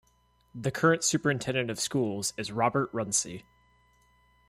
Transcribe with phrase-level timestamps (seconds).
[0.55, 3.43] The current Superintendent of schools is Robert Runcie.